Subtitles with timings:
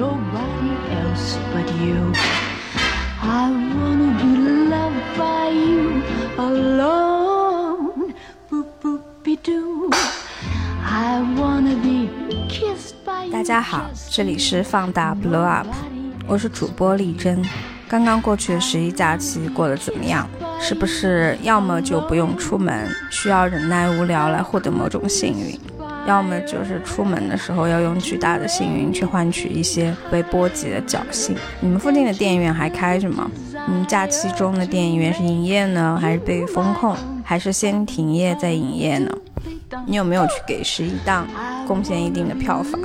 [0.00, 2.10] nobody else but you.
[3.20, 4.30] I wanna be
[4.72, 6.02] loved by you
[6.38, 8.14] alone.
[8.50, 9.90] Boop boop be doo.
[10.82, 12.08] I wanna be
[12.48, 13.32] kissed by you.
[13.32, 15.66] 大家好，这里是放大 Blow Up，
[16.26, 17.44] 我是主播丽珍。
[17.86, 20.26] 刚刚过去的十一假期过得怎么样？
[20.58, 25.60] 是不是要么就不用出门，需要忍耐无聊来获得某种幸运？
[26.06, 31.36] 要么就是出门的时候要用巨大的幸运去换取一些被波及的侥幸。
[31.60, 33.30] 你们附近的电影院还开着吗？
[33.68, 39.10] 嗯，假期中的电影院是营业呢，还是被封控，还是先停业再营业呢？
[39.86, 41.26] 你有没有去给十一档
[41.66, 42.80] 贡献一定的票房？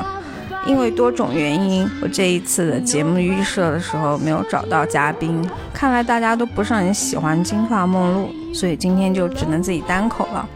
[0.68, 10.48] 因为多种原因，我这一次的节目预设的时候没有找到嘉宾，看来大家都不是很喜欢金发梦露，所以今天就只能自己单口了。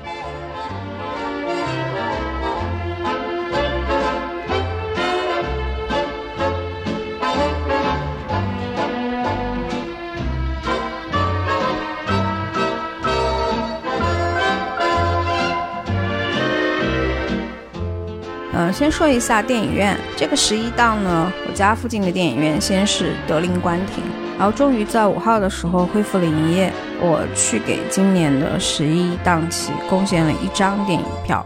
[18.80, 24.02] 先说一下电影院这个十一档呢，我家附近的电影院先是德令关停，
[24.38, 26.72] 然后终于在五号的时候恢复了营业。
[27.02, 31.46] 我去给今年的十一档期贡献了一张电影票，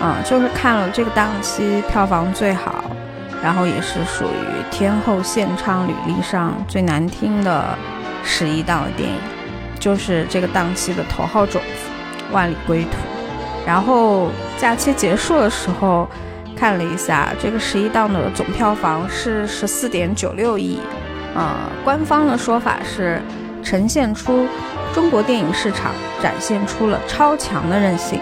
[0.00, 2.82] 啊，就是看了这个档期票房最好，
[3.40, 7.78] 然后也是属于天后献唱履历上最难听的
[8.24, 9.16] 十一档的电影，
[9.78, 11.88] 就是这个档期的头号种子
[12.34, 12.88] 《万里归途》。
[13.64, 16.08] 然后假期结束的时候。
[16.62, 20.78] 看了一下，这个十一档的总票房是十四点九六亿，
[21.34, 23.20] 呃，官方的说法是
[23.64, 24.46] 呈现出
[24.94, 25.90] 中国电影市场
[26.22, 28.20] 展现出了超强的韧性。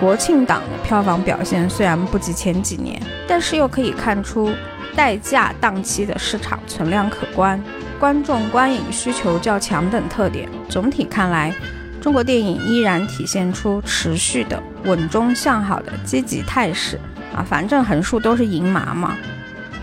[0.00, 4.50] 国庆档的票房表现虽然不及前几年，但是又可以看出
[4.96, 7.62] 待价档期的市场存量可观，
[8.00, 10.48] 观众观影需求较强等特点。
[10.68, 11.54] 总体看来，
[12.00, 16.98] 中国电影依然体现出持续的稳中向好的积极态势。
[17.34, 19.14] 啊，反正横竖都是银麻嘛，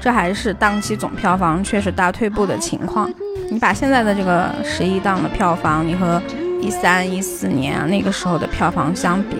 [0.01, 3.09] 这还是档期总票房确实大退步的情况。
[3.49, 6.21] 你把现在的这个十一档的票房，你和
[6.59, 9.37] 一三一四年那个时候的票房相比，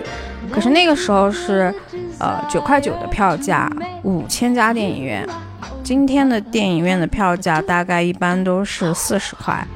[0.50, 1.74] 可是那个时候是，
[2.20, 3.68] 呃九块九的票价，
[4.04, 5.26] 五千家电影院，
[5.82, 9.66] 今天的电影院的票价大概一般都是四十块，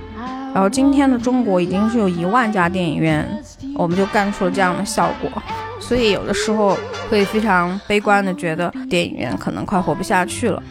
[0.54, 3.26] 然后今天的中国已经是有一万家电影院，
[3.76, 5.42] 我们就干出了这样的效果。
[5.80, 10.62] 所以有的时候会非常悲观的觉得电影院可能快活不下去了。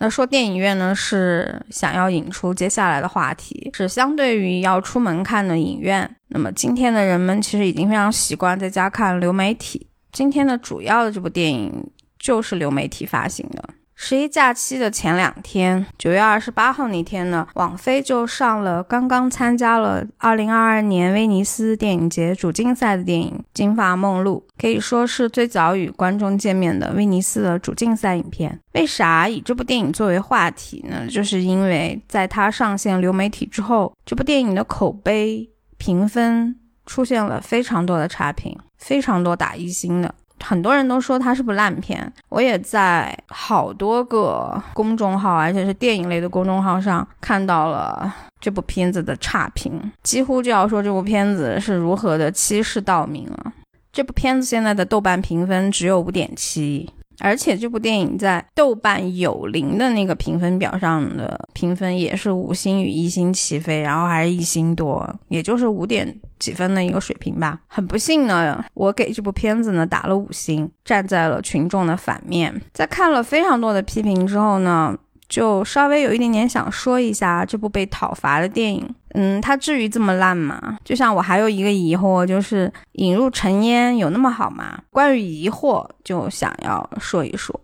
[0.00, 6.08] 那说电影院呢，是想要引出接下来的话题，是相对于要出门看的影院。
[6.28, 9.88] 那么今天的人们其实已经非常习惯在家看流媒体。
[10.12, 13.70] 今天的主要的这部电影就是流媒体发行的。
[14.00, 28.60] 十一假期的前两天，九月二十八号那天呢，网飞就上了刚刚参加了二零二二年威尼斯电影节主竞赛的电影《金发梦露》，可以说是最早与观众见面的威尼斯的主竞赛影片。
[28.74, 31.04] 为啥以这部电影作为话题呢？
[31.08, 36.54] 就是因为在它上线流媒体之后，这部电影的口碑评分
[36.86, 40.14] 出现了非常多的差评，非常多打一星的。
[40.42, 53.52] 很多人都说它是部烂片，我也在好多个公众号，而且是电影类的公众号上看到了这部片子的差评，几乎就要说这部片子是如何的欺世盗名了。
[53.92, 56.88] 这部片子现在的豆瓣评分只有五点七。
[57.20, 67.60] 而且这部电影在豆瓣有零的那个评分表上的评分也是五星与一星齐飞，然后还是一星多，也就是五点几分的一个水平吧。
[67.66, 72.62] 很不幸呢，我给这部片子呢打了五星，站在了群众的反面。
[72.72, 74.96] 在看了非常多的批评之后呢。
[75.28, 80.78] 就稍微有一点点想说一下这部被讨伐的电影，嗯，它至于这么烂吗？
[80.84, 84.78] 就像我还有一个疑惑，就是引入尘烟有那么好吗？
[84.90, 87.60] 关于疑惑，就想要说一说。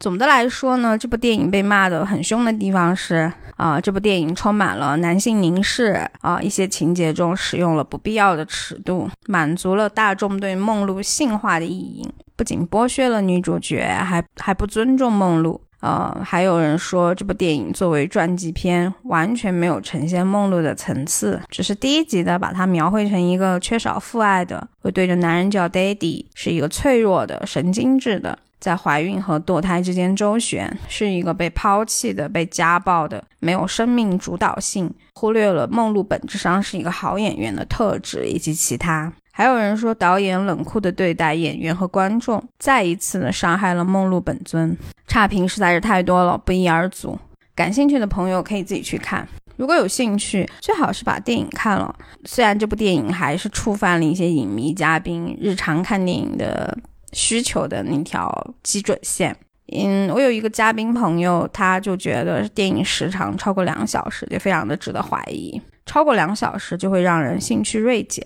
[0.00, 15.60] 总的来说呢，这部电影被骂的很凶的地方是啊，这部电影充满了男性凝视啊，一些情节中使用了不必要的尺度，满足了大众对梦露性化的意淫，不仅剥削了女主角，还还不尊重梦露。
[15.84, 39.12] 呃，还有人说这部电影作为传记片，完全没有呈现梦露的层次，只是第一集的把她描绘成一个缺少父爱的，会对着男人叫 daddy，是一个脆弱的、神经质的，在怀孕和堕胎之间周旋，是一个被抛弃的、被家暴的，没有生命主导性，忽略了梦露本质上是一个好演员的特质以及其他。
[39.36, 44.76] 还有人说导演冷酷的对待演员和观众，再一次的伤害了梦露本尊。
[45.08, 47.18] 差评实在是太多了，不一而足。
[47.52, 49.26] 感兴趣的朋友可以自己去看。
[49.56, 51.92] 如果有兴趣，最好是把电影看了。
[52.26, 56.78] 虽然这部电影还是触犯了一些影迷嘉宾日常看电影的
[57.12, 59.36] 需求的那条基准线。
[59.72, 68.24] 嗯，我有一个嘉宾朋友，他就觉得电影时长超过两小时就非常的值得怀疑，超过两小时就会让人兴趣锐减。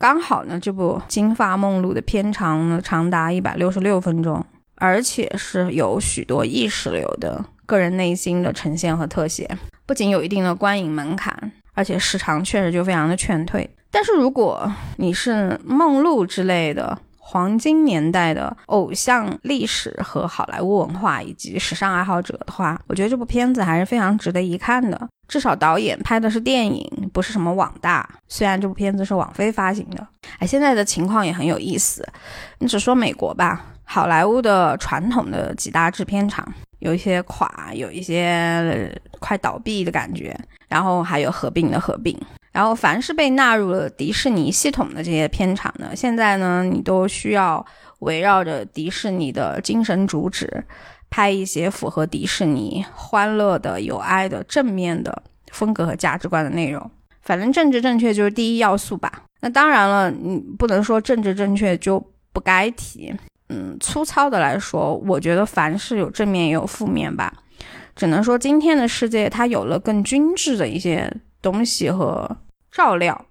[0.00, 4.42] 刚好呢，这部《金发梦露》的片长呢长达一百六十六分钟，
[4.76, 9.46] 而且是有许多意识流的个人内心的呈现和特写，
[9.84, 13.68] 不仅有一定的观影门槛，而且时长确实就非常的劝退。
[13.90, 16.98] 但是如果你是梦露之类的，
[17.30, 25.08] 黄金年代的偶像历史和好莱坞文化以及时尚爱好者的话，我觉得这部片子还是非常值得一看的。
[25.28, 28.08] 至少导演拍的是电影，不是什么网大。
[28.26, 30.04] 虽然这部片子是网飞发行的，
[30.40, 32.04] 哎，现在的情况也很有意思。
[32.58, 36.44] 你只说美国吧，好莱坞的传统的几大制片厂
[36.80, 40.36] 有一些垮，有一些快倒闭的感觉，
[40.68, 42.20] 然后还有合并的合并。
[42.52, 47.64] 然后，凡是被纳入了迪士尼系统的这些片场呢，现在呢，你都需要
[48.00, 50.64] 围绕着迪士尼的精神主旨，
[51.08, 56.90] 拍一些符合迪士尼欢乐的、有爱的、正面的风格和价值观的内容。
[57.22, 59.22] 反正政治正确就是第一要素吧。
[59.42, 63.14] 那当然了，你不能说政治正确就不该提。
[63.48, 67.32] 嗯，粗糙的来说，我觉得凡是有正面也有负面吧。
[67.94, 71.08] 只能说今天的世界它有了更均质的一些。
[71.42, 72.36] 东西和
[72.70, 73.26] 照料，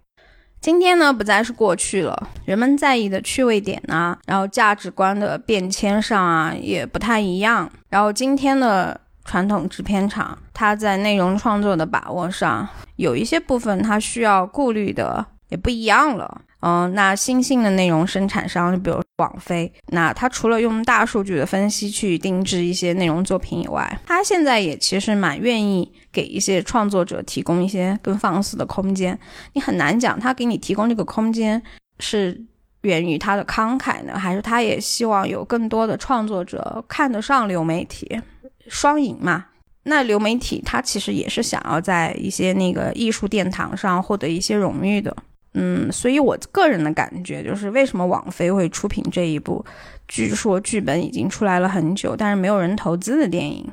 [0.59, 7.69] 今天呢不再是过去了，人们在意的趣味点呢，然后价值观的变迁上啊也不太一样。
[7.89, 12.67] 然后今天的传统制片厂，它在内容创作的把握上，
[12.97, 16.41] 有一些部分它需要顾虑的也不一样了。
[16.61, 29.17] 嗯，那新兴的内容生产商，就比如网飞，那它除了用大数据的分析去定制一些内容作品以外，它现在也其实蛮愿意给一些创作者提供一些更放肆的空间。
[29.53, 31.61] 你很难讲，他给你提供这个空间
[31.99, 32.41] 是
[32.81, 38.19] 源于他的慷慨呢，还是他也希望有更多的创作者看得上流媒体，
[38.67, 39.45] 双赢嘛？
[39.83, 45.15] 那流媒体它其实也是想要在一些那个艺术殿堂上获得一些荣誉的。
[45.53, 49.65] 嗯，所以我个人的感觉就是，为什么网飞会出品这一部，
[50.07, 53.67] 据说剧本已经出来了很久，但是没有人投资的电影。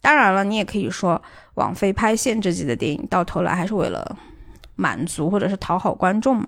[0.00, 1.20] 当然了，你也可以说，
[1.54, 4.16] 网飞拍限制级的电影，到头来还是为了
[4.76, 6.46] 满足或者是讨好观众嘛。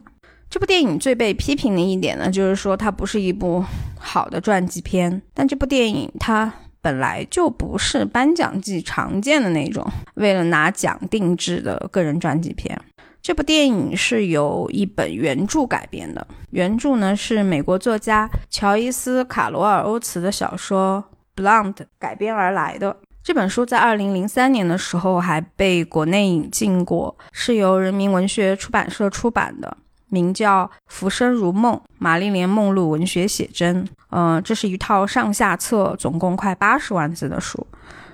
[0.49, 3.63] 这部电影最被批评的一点呢，就是说它不是一部
[3.99, 5.21] 好的传记片。
[5.35, 12.81] 但这部电影它本来就不是颁奖季常见的那种为了拿奖定制的个人传记片。
[13.23, 21.05] 这部电影是由一本原著改编的，原著呢是美国作家乔伊斯·卡罗尔·欧茨的小说
[21.43, 22.97] 《Blonde》改编而来的。
[23.23, 29.77] 这本书在二零零三年的时候还被国内引进过，是由人民文学出版社出版的，
[30.09, 33.85] 名叫《浮生如梦：玛丽莲·梦露文学写真》。
[34.09, 37.65] 嗯，这是一套上下册，总共快八十万字的书。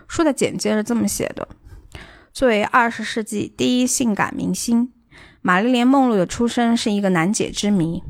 [0.08, 1.46] 书的简介是这么写的：
[2.32, 4.92] 作为二十世纪第一性感明星。
[5.46, 8.02] 玛丽莲·梦露的出生是一个难解之谜。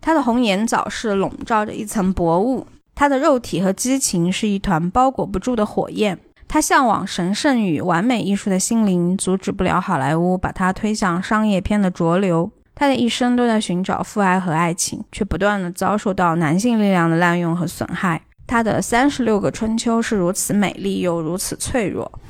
[0.00, 6.16] 她的红颜早逝笼罩着一层薄雾，她的肉体和激情是一团包裹不住的火焰。
[6.46, 12.48] 她向往神圣与完美艺术的心灵，阻止不了好莱坞把她推向商业片的浊流。
[12.76, 18.22] 她的一生都在寻找父爱和爱情，却不断的遭受到男性力量的滥用和损害。
[18.46, 22.20] 她的三十六个春秋是如此美丽又如此脆弱。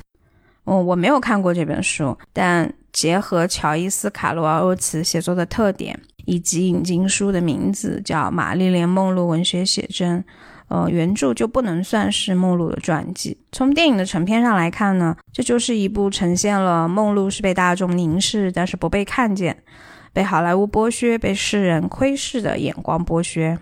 [0.64, 2.73] 嗯，我没有看过这本书，但。
[2.95, 10.21] 结合乔伊斯·卡罗尔·欧茨写作的特点，以及引经书的名字叫《玛丽莲·梦露文学写真》，
[10.69, 13.37] 呃，原著就不能算是梦露的传记。
[13.51, 19.65] 从电影的成片上来看呢，这就是一部呈现了梦露是被大众凝视，但是不被看见，
[20.13, 23.59] 被好莱坞剥削，被世人窥视的眼光剥削，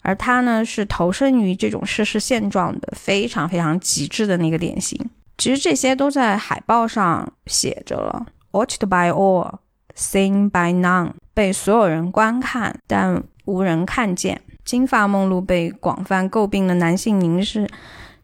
[0.00, 4.98] 而他呢是投身于这种世事现状的非常非常极致的那个典型。
[5.36, 8.24] 其实这些都在海报上写着了。
[8.54, 9.58] Watched by all,
[9.96, 14.40] seen by none，被所有人观看，但无人看见。
[14.64, 17.68] 金发梦露被广泛诟病的男性凝视，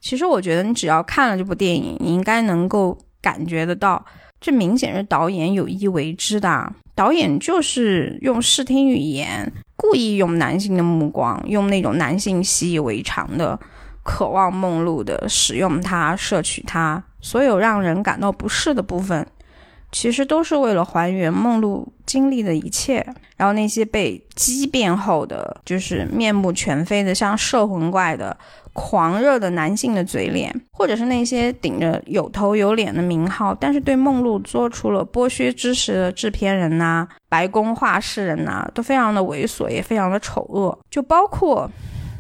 [0.01, 4.07] 其实我觉得你只要看了这部电影，你应该能够感觉得到，
[4.41, 6.73] 这明显是导演有意为之的。
[6.95, 13.59] 导演就是用视听语言，故意用男性的目光，用那种男性习以为常的
[14.05, 19.27] 渴望梦露的使用它、摄取它，所有让人感到不适的部分。
[19.93, 23.05] 其实都是为了还原梦露经历的一切。
[23.37, 28.37] 然后那些被激变后的，就是面目全非的，像摄魂怪的
[28.75, 40.79] 狂热的男性的嘴脸，或者是那些顶着有头有脸的名号，但是对梦露做出了剥削之时的制片人呐、白宫画室人呐，都非常的猥琐，也非常的丑恶。
[40.91, 41.71] 就包括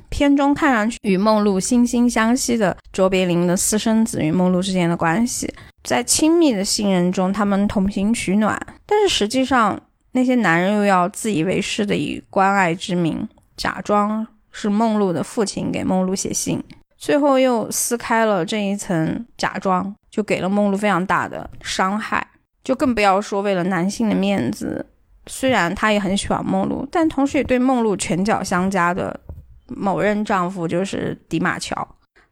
[0.08, 9.80] 片中看上去与梦露惺惺相惜的卓别林的私生子与梦露之间的关系，在亲密的信任中，他们同行取暖，但是实际上。
[10.12, 16.60] 那些男人又要自以为是的以关爱之名，假装是梦露的父亲给梦露写信，
[16.96, 22.26] 最后又撕开了这一层假装，就给了梦露非常大的伤害。
[22.64, 24.84] 就更不要说为了男性的面子，
[25.28, 29.20] 虽然他也很喜欢梦露，但同时也对梦露拳脚相加的
[29.68, 31.86] 某任丈夫就是迪马乔。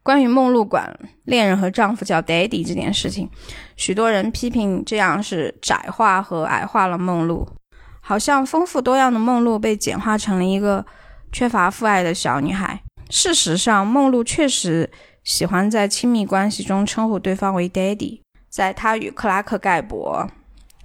[0.09, 0.91] 关于梦露管
[1.25, 3.29] 恋人和丈夫叫 daddy 这件事情，
[3.75, 7.47] 许多人批评这样是窄化和矮化了梦露。
[8.01, 10.83] 好像丰富多样的梦露被简化成了一个
[11.31, 12.81] 缺乏父爱的小女孩。
[13.11, 14.89] 事实上，梦露确实
[15.23, 18.21] 喜欢在亲密关系中称呼对方为 “daddy”。
[18.49, 20.27] 在她与克拉克·盖博、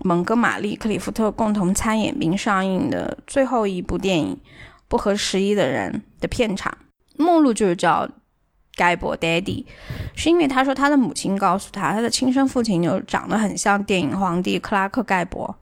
[0.00, 4.37] 蒙哥马利·克里夫特共同参演并上映的最后一部电影
[4.87, 6.76] 《不合时宜的人》的片场，
[7.16, 8.07] 梦露就是叫
[8.76, 9.64] 盖博 “daddy”，
[10.14, 15.57] 是因为他说他的母亲告诉他，他的亲生父亲就长得很像电影皇帝克拉克·盖博。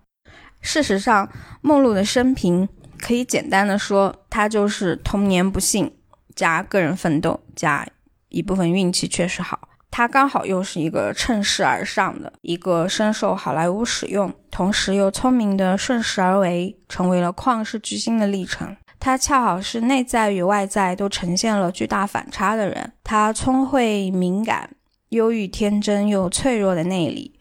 [0.60, 1.28] 事实上，
[1.60, 5.92] 梦露的生平可以简单的说，她就是童年不幸
[6.36, 7.86] 加个人奋斗加
[8.28, 9.68] 一部分运气确实好。
[9.90, 18.76] 她刚好又是一个趁势而上的一个深受好莱坞使用，同时又聪明的顺势而为，成为了旷世巨星的历程。
[19.04, 22.92] 他恰好是内在与外在都呈现了巨大反差的人。
[23.02, 24.70] 他聪慧敏感、
[25.08, 27.36] 忧郁天真又脆弱的内里。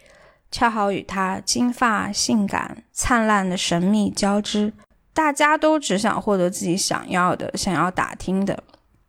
[0.50, 4.74] 恰好与他金发、性感、灿烂的神秘交织，
[5.14, 8.64] 大家都只想获得自己想要的、想要打听的，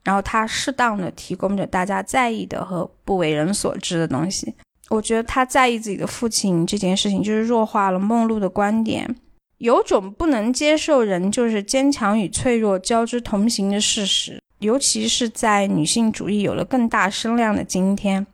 [0.04, 4.54] 然后他适当的提供着大家在意的和不为人所知的东西。
[4.90, 9.16] 我觉得他在意自己的父亲这件事情，就是弱化了梦露的观点，
[9.62, 18.26] 有种不能接受人就是坚强与脆弱交织同行的事实，尤其是在女性主义有了更大声量的今天。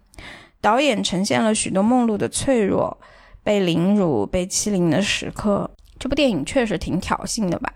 [0.63, 2.97] 导演呈现了许多梦露的脆弱、
[3.45, 5.71] 被凌辱、被欺凌的时刻。
[5.99, 7.75] 这部电影确实挺挑衅的吧？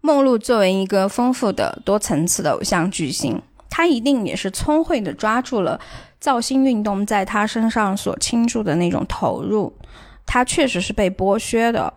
[0.00, 5.78] 梦露作为一个丰富的、多层次的偶像巨星，她一定也是聪慧的抓住了
[6.18, 9.76] 造星运动在她身上所倾注的那种投入。
[10.24, 11.92] 她确实是被剥削的，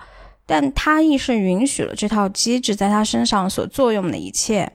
[0.52, 4.70] 但他亦是允许了这套机制在他身上所作用的一切。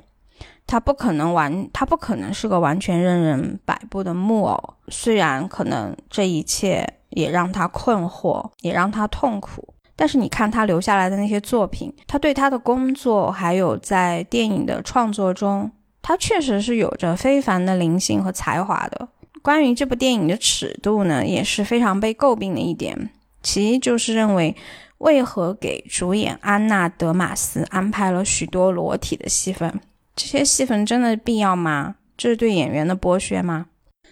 [0.67, 4.75] 他不可能完，他不可能是个完全任人摆布的木偶。
[4.89, 19.07] 虽然可能这一切也让他困惑，也让他痛苦，但是你看他留下来的那些作品，他对他的工作，还有在电影的创作中，他确实是有着非凡的灵性和才华的。
[19.43, 23.11] 关于这部电影的尺度呢，也是非常被诟病的一点。
[23.43, 24.57] 其一就是认为，
[24.99, 29.81] 为何给主演安娜·德玛斯安排了许多裸体的戏份？
[30.15, 31.97] 这些戏份真的必要吗？
[32.17, 33.67] 这是对演员的剥削吗？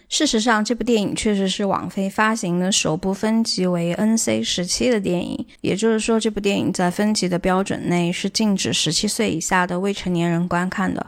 [0.07, 11.07] 事实上，这部电影确实是网飞发行的首部分级为 NC 十七的电影，也就是说，这部电影在分级的标准内是禁止十七岁以下的未成年人观看的。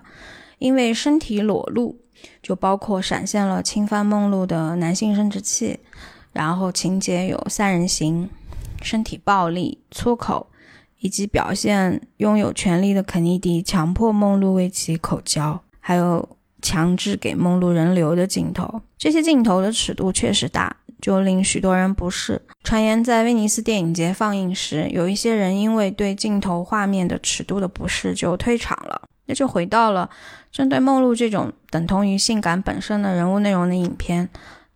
[0.58, 2.00] 因为身体裸露，
[2.42, 5.78] 就包括闪现了侵犯梦露的男性生殖器，
[6.34, 8.28] 然后情节有三人行、
[8.82, 10.48] 身体暴力、粗口。
[11.00, 16.28] 以及表现拥有权力的肯尼迪强迫梦露为其口交，还有
[16.60, 22.42] 强制给梦露人流的镜头，这些镜头的尺度确实大，就令许多人不适。
[22.64, 29.00] 传言在威尼斯电影节放映时，有一些人因为对镜头画面的尺度的不适就退场了。
[29.28, 30.10] 那就回到了
[30.52, 34.28] 针对梦露这种等同于性感本身的人物内容的影片，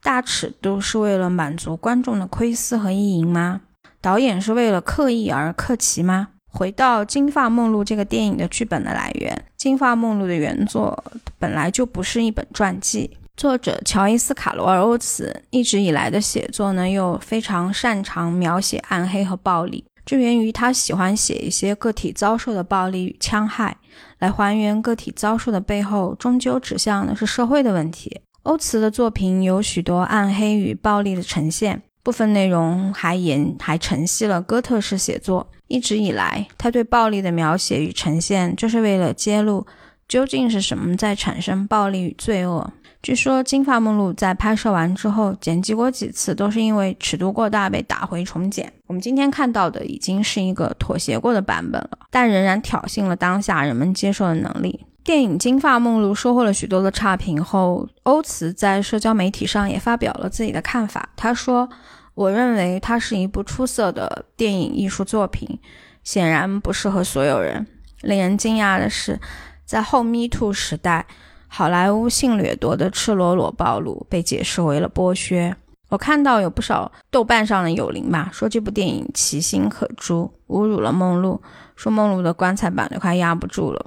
[0.04, 3.62] 大尺度是为了满足观众的窥私和意淫吗？
[4.02, 6.30] 导演是为了刻意而刻奇吗？
[6.52, 11.04] 回到《金发梦露》这个电影的剧本的来源，《金发梦露》的原作
[11.38, 13.16] 本来就不是一本传记。
[13.38, 23.78] 作者乔伊斯·卡罗尔·欧茨一直以来的写作呢，又非常擅长描写暗黑和暴力，这源于他喜欢写一些个体遭受的暴力与戕害，
[24.18, 28.22] 来还原个体遭受的背后，终究指向的是社会的问题。
[28.44, 31.84] 欧茨的作品有许多暗黑与暴力的呈现。
[32.04, 35.48] 部分内容还沿还承袭了哥特式写作。
[35.68, 39.66] 一直以来，他对暴力的描写与呈现，就是为了揭露
[40.08, 42.74] 究竟是什么在产生暴力与罪恶。
[43.02, 48.72] 据说金发梦露在拍摄完之后剪辑过几次，都是因为尺度过大被打回重剪。
[48.86, 54.86] 我们今天看到的已经是一个妥协过的版本了，但仍然挑衅了当下人们接受的能力。
[55.04, 61.10] 电影《金发梦露》收获了许多的差评后，欧慈在社交媒体上也发表了自己的看法。
[61.16, 61.68] 他说
[62.14, 65.60] ：“我认为它是一部出色的电影艺术作品，
[66.04, 67.66] 显然不适合所有人。
[68.02, 69.20] 令人惊讶的是，
[69.66, 71.08] 在后 Me Too 时代。”
[71.54, 75.54] 好莱坞性掠夺的赤裸裸暴露被解释为了剥削。
[75.90, 81.42] 我看到有不少豆瓣上的友邻吧，说这部电影其心可诛，侮辱了梦露，
[81.76, 83.86] 说梦露的棺材板都快压不住了。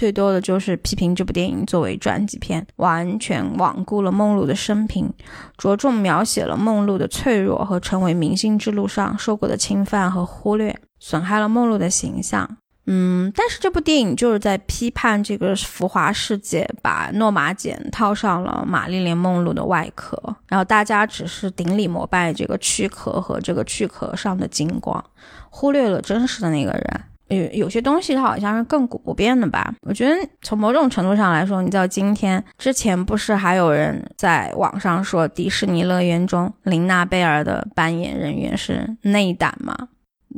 [0.00, 5.12] 最多的就是批评这部电影作为传记片，完全罔顾了梦露的生平，
[5.58, 12.56] 着重描写了梦露的脆弱和成为明星之路上受过的侵犯和忽略，损害了梦露的形象。
[12.86, 25.04] 嗯，但是这部电影就是在批判这个浮华世界，把诺玛简套上了玛丽莲梦露的外壳，然后大家只是顶礼膜拜这个躯壳和这个躯壳上的金光，
[25.50, 27.02] 忽略了真实的那个人。
[27.30, 29.74] 有有些东西它好像是亘古不变的吧？
[29.82, 39.88] 我觉得从某种程度上来说，你知道今天之前不是还有人在网上说迪士尼乐园中琳娜贝尔的扮演人员是内胆吗？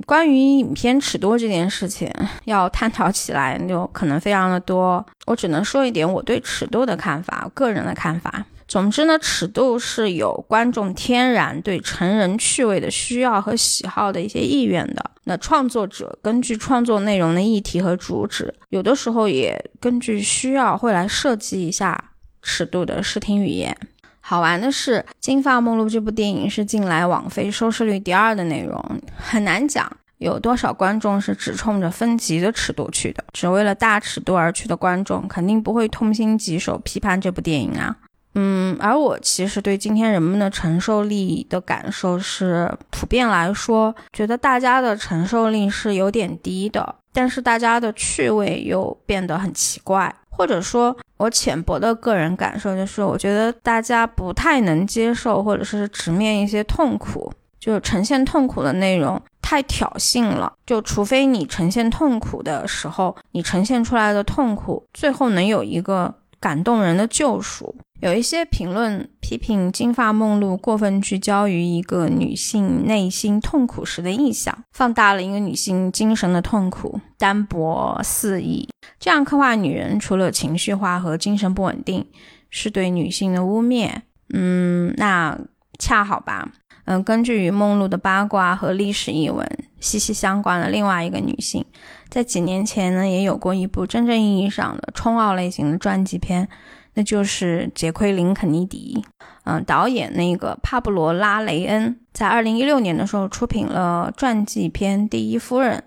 [0.07, 2.11] 关于影片尺度这件事情，
[2.47, 5.05] 要探讨起来就可能非常的多。
[5.27, 8.45] 我只能说一点我对尺度的看法，个人的看法。
[8.69, 15.11] 总之呢，尺度是有观众天然对成人趣味的需要和喜好的一些意愿的。
[15.25, 23.77] 那创作者根据创作内容的议题和主旨，有的时候也根据需要会来设计一下尺度的视听语言。
[24.21, 28.83] 好玩的是，《金发梦露》这部电影是近来网飞收视率第二的内容，
[29.17, 37.97] 很难讲有多少观众是只冲着分级的尺度去的，只为了大尺度而去的观众肯定不会痛心疾首批判这部电影啊。
[38.35, 50.15] 嗯，而我其实对今天人们的承受力的感受是，普遍来说，觉得大家的承受力是有点低的，但是大家的趣味又变得很奇怪。
[50.35, 57.31] 或者说，我浅薄的个人感受就是，我觉得大家不太能接受，或者是直面一些痛苦，
[57.61, 60.51] 就呈现痛苦的内容太挑衅了。
[60.65, 67.77] 就除非你呈现痛苦的时候，你呈现出来的痛苦最后能有一个感动人的救赎。
[68.03, 78.69] 有一些评论批评《金发梦露》过分聚焦于一个女性内心痛苦时的意象，放大了一个女性精神的痛苦，单薄肆意。
[78.99, 82.05] 这样刻画女人，除了情绪化和精神不稳定，
[82.51, 83.93] 是对女性的污蔑。
[84.35, 85.39] 嗯，那
[85.79, 86.51] 恰好吧。
[86.87, 91.65] 嗯，根据与梦露的八卦和历史译文息息相关的另外一个女性，
[92.09, 96.49] 在几年前呢，也有过一部真正意义上的冲奥类型的传记片。
[96.95, 99.05] 那就是杰奎琳·肯尼迪，
[99.45, 105.79] 嗯，导演那个帕布罗·拉雷恩在二零一六年的时候出品了传记片《第一夫人》，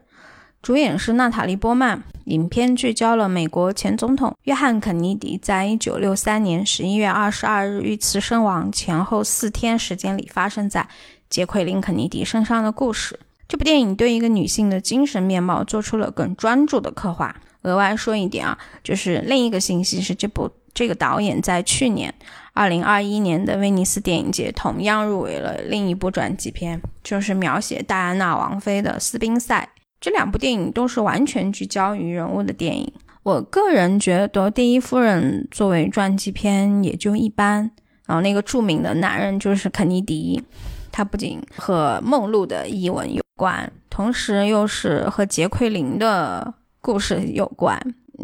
[0.62, 2.04] 主演是娜塔莉·波曼。
[2.26, 10.88] 影片聚焦了美国前总统约翰·肯尼迪在一九六三年十一月二十二日遇刺身亡前后四天时间里发生在
[11.30, 13.20] 杰奎琳·肯尼迪身上的故事。
[13.48, 17.36] 这部电影对一个女性的精神面貌做出了更专注的刻画。
[17.66, 20.50] 额外说一点啊，就是另一个信息是这部。
[20.74, 22.14] 这个导演在去年
[22.52, 29.70] 二零二一年的威尼斯电影节同样入围了另一部传记片，就是描写戴安娜王妃的《斯宾塞》。
[30.02, 32.92] 这两部电影都是完全聚焦于人物的电影。
[33.24, 37.72] 我个人觉得《第一夫人》作为传记片也就一般。
[38.06, 40.44] 然后那个著名的男人就是肯尼迪，
[40.92, 46.54] 他不仅和梦露的译文有关，同时又是和杰奎琳的
[46.86, 47.76] 故事有关。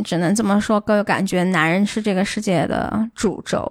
[0.04, 3.68] 只能这么说，各位感觉男人是这个世界的主轴，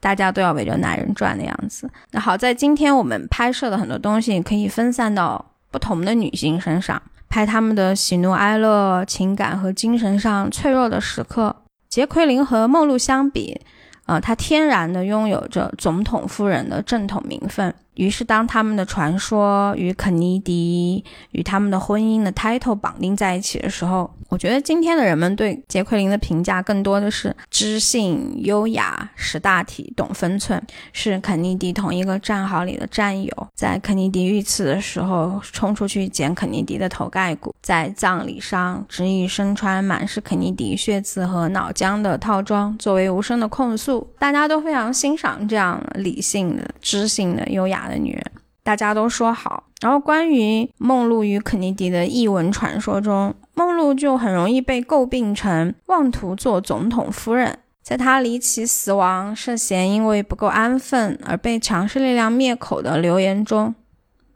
[0.00, 1.90] 大家都要围着男人转的样子。
[2.10, 11.56] 那好在今天我们拍摄的很多东西可以分散到不同的女性身上，拍她们的喜怒哀乐、情感和精神上脆弱的时刻。
[11.88, 13.60] 杰奎琳和梦露相比，
[14.06, 17.74] 呃，她天然的拥有着总统夫人的正统名分。
[17.94, 30.60] 于是，当他们的传说与肯尼迪与他们的婚姻的 title 绑定在一起的时候，我觉得今天的人们对杰奎琳的评价更多的是知性、优雅、识大体、懂分寸，
[30.92, 47.88] 是肯尼迪同一个战壕里的战友，在肯尼迪遇刺的时候冲出去捡肯尼迪的头盖骨，在葬礼上执意身穿满是肯尼迪血渍和脑浆的套装作为无声的控诉，大家都非常欣赏这样理性的、知性的、优雅。
[47.88, 48.24] 的女人，
[48.62, 49.64] 大家都说好。
[49.82, 57.58] 然后关于梦露与肯尼迪的译文传说中，梦露就很容易被诟病成妄图做总统夫人。
[57.82, 63.74] 在他离奇死亡、涉嫌因为不够安分而被强势力量灭口的流言中，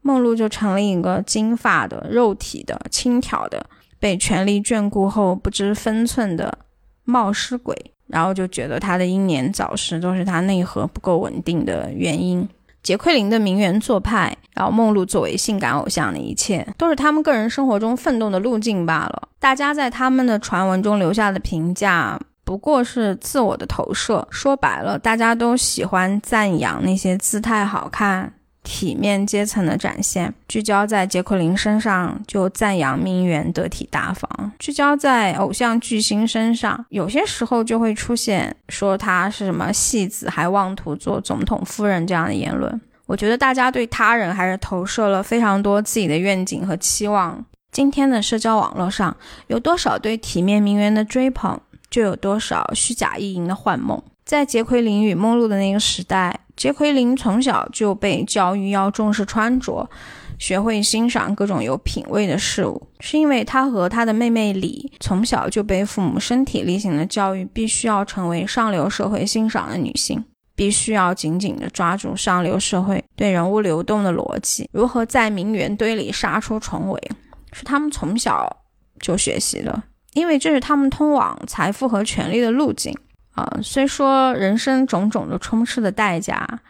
[0.02, 3.64] 梦露就成了一个金发的、肉体的、轻佻的、
[3.98, 6.58] 被权力眷顾后不知分寸的
[7.04, 7.92] 冒失鬼。
[8.08, 12.48] 然后就觉得他的英年早逝都是他内核不够稳定的原因。
[12.82, 19.28] 杰奎琳的名媛做派，然后梦露作为性感偶像的一切，都是他们个人生活中奋斗的路径罢了。
[19.38, 24.26] 大家在他们的传闻中留下的评价，不过是自我的投射。
[24.30, 28.32] 说白了，大家都喜欢赞扬那些姿态好看。
[28.62, 42.78] 体面阶层的展现，聚焦在杰奎琳身上就赞扬名媛得体大方；聚焦在偶像巨星身上，有些时候就会出现说她是什么戏子，还妄图做总统夫人这样的言论。
[43.06, 47.42] 我觉得大家对他人还是投射了非常多自己的愿景和期望。
[47.72, 49.16] 今天的社交网络上
[49.46, 54.02] 有多少对体面名媛的追捧，就有多少虚假意淫的幻梦。
[54.26, 56.40] 在杰奎琳与梦露的那个时代。
[56.58, 59.88] 杰奎琳从小就被教育要重视穿着，
[60.40, 70.24] 学会欣赏各种有品味的事物，是因为她和她的妹妹李从小就被父母身体力行的教育，必须要成为上流社会欣赏的女性，
[70.56, 77.00] 必须要紧紧的抓住上流社会对人物流动的逻辑，如何在名媛堆里杀出重围，
[77.52, 78.64] 是他们从小
[78.98, 82.92] 就学习的，因为这是他们通往财富和权力的路径。
[83.38, 86.60] 呃，虽说人生种种的充斥的代价，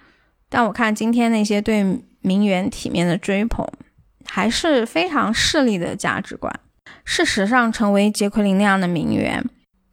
[0.50, 3.66] 但我看今天那些对名媛体面的追捧，
[4.26, 6.52] 还是非常势利的价值观。
[7.04, 9.42] 事实上，成为杰奎琳那样的名媛，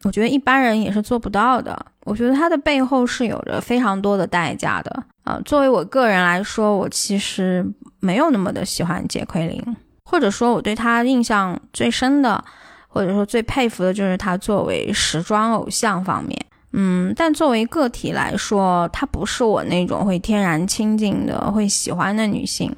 [0.03, 1.85] 我觉得一般人也是做不到的。
[2.01, 5.03] 我觉得她的背后是有着非常多的代价的。
[5.23, 7.65] 啊，作为我个人来说，我其实
[8.01, 12.43] 没有那么的喜欢杰奎琳，或者说，我对她印象最深的，
[12.89, 16.37] 或者说最佩服的就是她作为时装偶像方面。
[16.77, 22.69] 嗯，但作为个体来说，她不是我那种会天然亲近的、会喜欢的女性。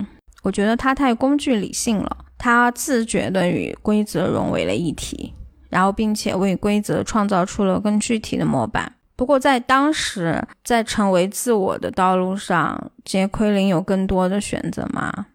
[0.43, 5.33] 我觉得她太工具理性了，她自觉地与规则融为了一体，
[5.69, 8.93] 然后并且为规则创造出了更具体的模板。
[9.15, 15.25] 不过在当时，在成为自我的道路上，杰奎琳有更多的选择吗？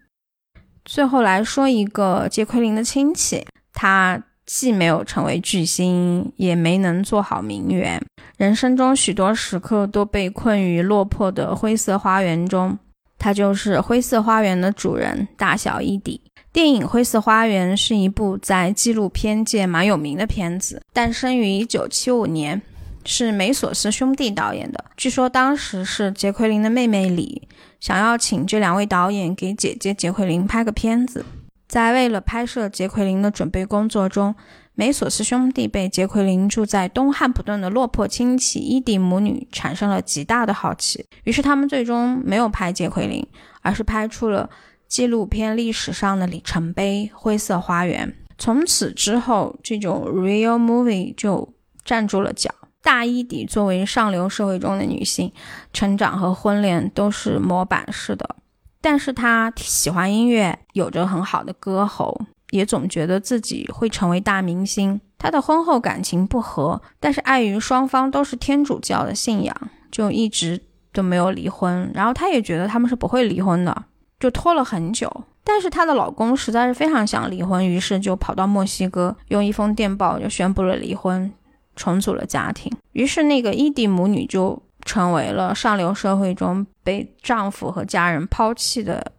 [0.84, 4.22] 最后来说一个杰奎琳的亲戚，他。
[4.46, 8.04] 既没有成为巨星，也没能做好名媛，
[8.36, 12.78] 人生中许多时刻都被困于落魄的灰色花园中。
[13.18, 16.20] 他就是灰色花园的主人大小伊迪。
[16.52, 22.60] 电影《灰色花园》是一部在纪录片界蛮有名的片子，诞生于1975年，
[23.04, 24.84] 是梅索斯兄弟导演的。
[24.96, 31.24] 据说当时是杰奎琳的妹妹李想要请这两位导演给姐姐杰奎琳拍个片子。
[31.72, 34.34] 在为了拍摄杰奎琳的准备工作中，
[34.74, 43.26] 梅索斯兄弟被杰奎琳住在东汉普顿的落魄亲戚伊迪母女产生了极大的好奇，于是他们最终没有拍杰奎琳，
[43.62, 44.50] 而是拍出了
[44.86, 48.06] 纪录片历史上的里程碑《灰色花园》。
[48.36, 52.50] 从此之后，这种 real movie 就站住了脚。
[52.82, 55.32] 大伊迪作为上流社会中的女性，
[55.72, 58.36] 成长和婚恋都是模板式的。
[58.82, 65.00] 但是他喜欢音乐，有着很好的歌喉，也总觉得自己会成为大明星。
[65.16, 69.56] 他的婚后感情不和，但是碍于双方都是天主教的信仰，
[69.92, 70.60] 就一直
[70.92, 71.88] 都没有离婚。
[71.94, 73.84] 然后他也觉得他们是不会离婚的，
[74.18, 75.08] 就拖了很久。
[75.44, 81.32] 但是她的老公实在是非常想离婚，于是就跑到墨西哥，用一封电报就宣布了离婚，
[81.76, 82.72] 重组了家庭。
[82.92, 84.60] 于是那个伊迪母女就。
[84.84, 89.12] 成为了上流社会中被丈夫和家人抛弃的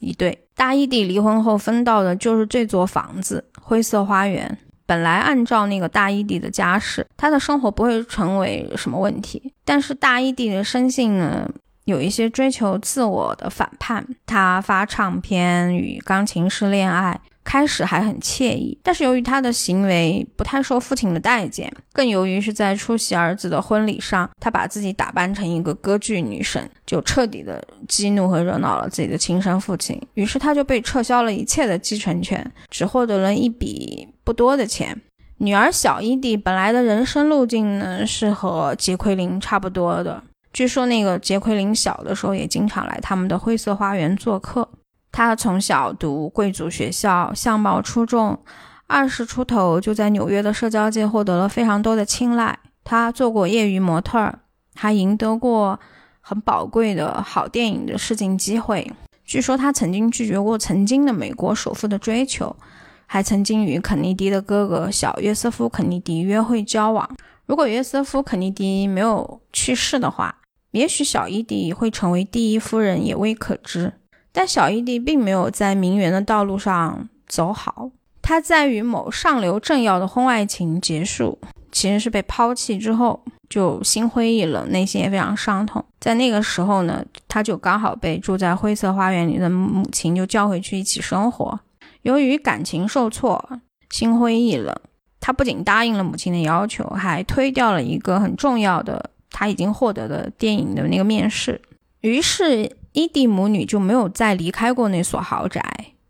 [0.00, 0.46] 一对。
[0.54, 4.58] 大伊迪离婚后分到的就是这座房子——灰色花园。
[4.86, 9.52] 本来按照那个大伊迪的家世，他的生活不会成为什么问题。
[9.64, 11.46] 但是大伊迪的生性呢，
[11.84, 14.06] 有一些追求自我的反叛。
[14.24, 17.20] 他发唱片，与钢琴师恋爱。
[17.48, 29.98] 开始还很惬意，但是由于他的行为不太受父亲的待见，更由于是在出席儿子的婚礼上，他把自己打扮成一个歌剧女神，就彻底的激怒和惹恼了自己的亲生父亲。
[30.12, 35.00] 于是他就被撤销了一切的继承权，只获得了一笔不多的钱。
[35.38, 40.22] 女儿小伊蒂本来的人生路径呢，是和杰奎琳差不多的。
[40.52, 44.68] 据说那个杰奎琳小的时候也经常来他们的灰色花园做客。
[45.10, 48.38] 他从小读贵族学校，相貌出众，
[48.86, 52.58] 二十出头就在纽约的社交界获得了非常多的青睐。
[52.84, 54.32] 他做过业余模特，
[54.74, 55.78] 还赢得过
[56.20, 58.90] 很宝贵的好电影的试镜机会。
[59.24, 62.56] 据说他曾经拒绝过曾经的美国首富的追求，
[63.04, 67.08] 还曾经与肯尼迪的哥哥小约瑟夫·肯尼迪约会交往。
[67.44, 70.34] 如果约瑟夫·肯尼迪没有去世的话，
[70.70, 73.92] 也许小伊迪会成为第一夫人也未可知。
[74.32, 77.90] 但小伊蒂并没有在名媛的道路上走好，
[78.22, 81.38] 她在与某上流政要的婚外情结束，
[81.72, 85.84] 其实是被抛弃之后，就心灰意冷，内心也非常伤痛。
[86.00, 91.58] 在那个时候呢，她就刚好被住在灰色花园里的母亲就叫回去一起生活。
[92.02, 93.60] 由于感情受挫，
[93.90, 94.74] 心灰意冷。
[95.20, 101.60] 他不仅答应了母亲的要求，还推掉了一个很重要的他已经获得的电影的那个面试。
[102.02, 105.62] 于是伊蒂母女就没有再离开过那所豪宅，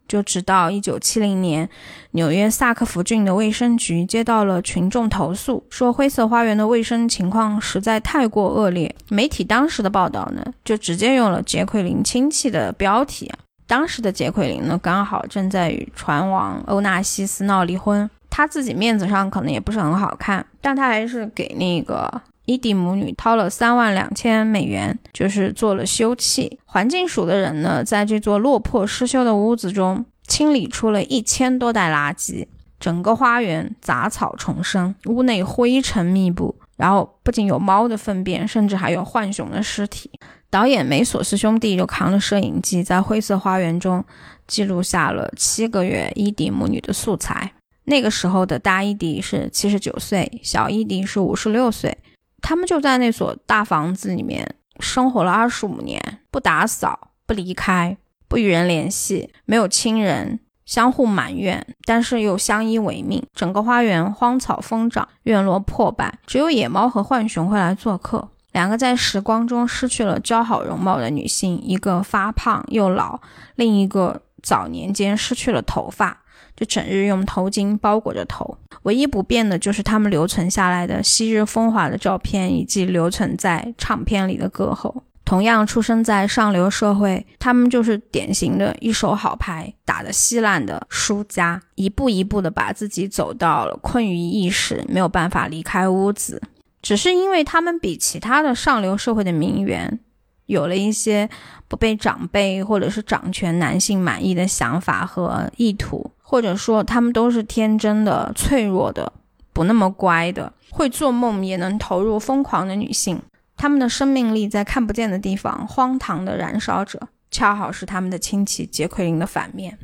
[0.08, 1.68] 就直到一九七零年，
[2.12, 8.96] 纽约萨克福郡的卫生局接到了群众投诉，说灰色花园的卫生情况实在太过恶劣。
[9.10, 13.30] 媒体当时的报道呢，就直接用了杰奎琳亲戚的标题。
[13.66, 18.08] 当时的杰奎琳呢，刚好正在与船王欧纳西斯闹离婚。
[18.30, 22.10] 他自己面子上可能也不是很好看，但他还是给那个
[22.48, 26.50] 伊迪母女掏了三万两千美元，就是做了修葺。
[26.64, 32.46] 环境署的人呢，在这座落魄失修的屋子中清理出了一千多袋垃圾，
[32.80, 36.56] 整个花园杂草丛生，屋内灰尘密布。
[36.78, 40.10] 然后不仅有猫的粪便，甚至还有浣熊的尸体。
[40.48, 44.02] 导演梅索斯兄弟就扛着摄影机，在灰色花园中
[44.46, 47.52] 记录下了七个月伊迪母女的素材。
[47.84, 51.98] 那个时候的大伊迪是七十九岁，小伊迪是五十六岁，
[52.40, 57.96] 他们就在那所大房子里面生活了二十五年，不打扫，不离开，
[58.28, 63.22] 不与人联系，没有亲人，相互埋怨，但是又相依为命。
[63.34, 68.28] 整个花园荒草疯长，院落破败，只有野猫和浣熊会来做客。
[68.52, 73.20] 两个在时光中失去了姣好容貌的女性，一个发胖又老，
[73.56, 76.22] 另一个早年间失去了头发。
[76.58, 85.04] 就整日用头巾包裹着头，唯一不变的就是他们留存下来的昔日风华的照片，以及留存在唱片里的歌喉。
[85.24, 96.42] 同样出生在上流社会，他们就是典型的一手好牌打得稀烂的输家，一步一步的把自己走到了困于一时，没有办法离开屋子。
[96.82, 100.00] 只是因为他们比其他的上流社会的名媛，
[100.46, 101.28] 有了一些
[101.68, 106.10] 不被长辈或者是掌权男性满意的想法和意图。
[106.30, 109.10] 或者说，他们都是天真的、脆弱的、
[109.54, 113.22] 不那么乖的，会做梦也能投入疯狂的女性。
[113.56, 119.78] 他们的生命力在看不见的地方荒唐的燃烧着，恰好是他们的亲戚杰奎琳的反面。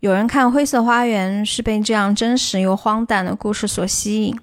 [0.00, 4.40] 有人看《灰色花园》是被这样真实又荒诞的故事所吸引，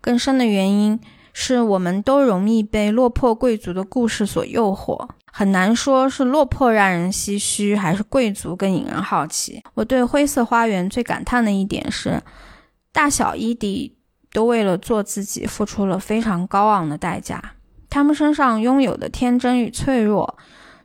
[0.00, 0.98] 更深的原因
[1.32, 5.08] 是我们都容易被落魄贵族的故事所诱惑。
[5.34, 9.62] 很难说是落魄让人唏嘘，还是贵族更引人好奇。
[9.74, 12.22] 我对灰色花园最感叹的一点是，
[12.92, 13.96] 大小伊迪
[14.30, 17.54] 都为了做自己付出了非常高昂的代价。
[17.88, 20.36] 他们身上拥有的天真与脆弱，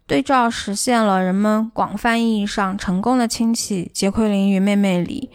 [0.05, 5.29] 对照实现了人们广泛意义上成功的亲戚杰奎琳与妹妹里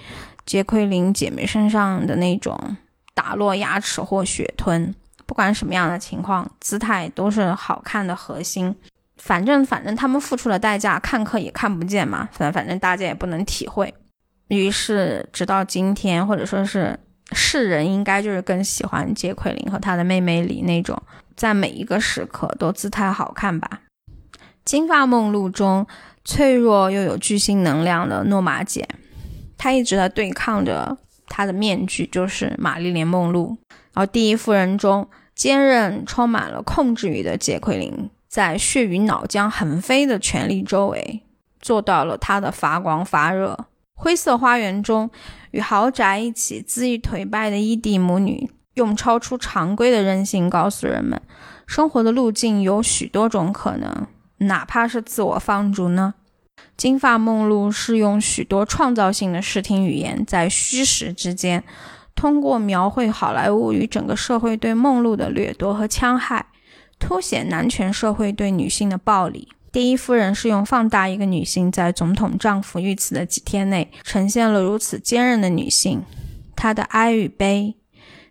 [0.46, 2.78] 杰奎琳姐妹身上的那种
[3.14, 4.94] 打落牙齿或血吞，
[5.26, 8.74] 不管什么样的情况，姿态都是好看的核心。
[9.16, 12.28] 反正反正他们付出的代价，看客也看不见嘛。
[12.32, 13.94] 反反正大家也不能体会。
[14.48, 16.98] 于是直到今天，或者说是
[17.30, 21.00] 世人应该就是更喜欢杰奎琳和她的妹妹里那种，
[21.36, 23.82] 在每一个时刻都姿态好看吧。
[24.64, 25.86] 《金发梦露》中
[26.24, 28.88] 脆弱又有巨星能量的诺玛姐，
[29.56, 33.56] 她一直在对抗着她的面具，就是玛丽莲梦露。
[33.94, 38.10] 而《第一夫人》中坚韧、充满了控制欲的杰奎琳。
[38.28, 41.22] 在血与脑浆横飞的权力周围，
[41.60, 43.66] 做到了她的发光发热。
[43.94, 45.10] 灰色花园中，
[45.50, 51.20] 与豪宅一起恣意颓败的伊蒂母女，用超出常规的韧性告诉人们：
[51.66, 54.06] 生活的路径有许多种可能，
[54.38, 56.14] 哪怕是自我放逐呢？
[56.76, 61.62] 金发梦露是用许多创造性的视听语言，在虚实之间，
[62.14, 66.46] 通过描绘好莱坞与整个社会对梦露的掠夺和戕害。
[66.98, 69.48] 凸显男权社会对女性的暴力。
[69.72, 76.04] 第一夫人是用放大一个女性在总统丈夫遇刺的几天内呈现了如此坚韧的女性，
[76.54, 77.74] 她的哀与悲，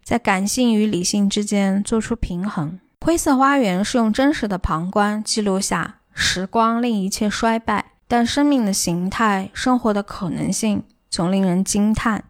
[0.06, 2.80] 在感性与理性之间做出平衡。
[3.02, 12.24] 灰色花园是用真实的旁观记录下时光令一切衰败，但生命的形态、生活的可能性总令人惊叹。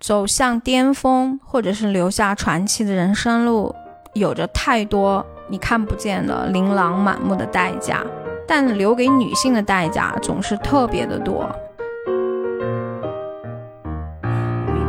[0.00, 3.74] 走向巅峰，或者是留下传奇的人生路，
[4.14, 5.24] 有着太多。
[5.46, 8.02] 你看不见的琳琅满目的代价，
[8.48, 11.46] 但留给女性的代价总是特别的多。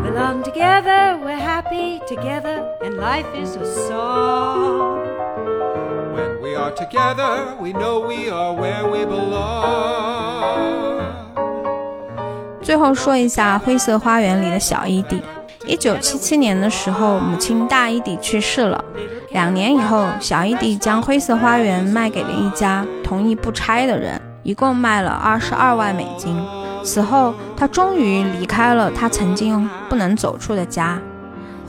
[0.02, 0.42] belong
[12.72, 15.22] 最后说一下《灰色花园》里的小伊蒂。
[15.66, 18.82] 一九七七年的时候，母亲大伊蒂去世了。
[19.32, 26.42] 两年以后，小伊蒂将灰色花园卖给了一家同意不拆的人，一共卖了二十二万美金。
[26.82, 30.98] 此后，他终于离开了他曾经不能走出的家，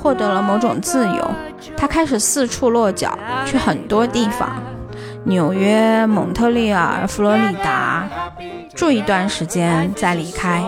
[0.01, 1.31] 获得了某种自由。
[1.77, 4.63] 他开始四处落脚，去很多地方，
[5.25, 8.09] 纽约、蒙特利尔、佛罗里达，
[8.73, 10.63] 住一段时间再离开。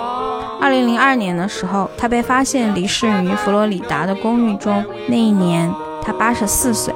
[0.60, 4.84] 二零零二年的时候，他被发现离世于佛罗里达的公寓中。
[5.08, 6.94] 那一年，他八十四岁。